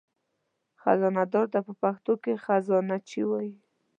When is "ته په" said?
1.53-1.73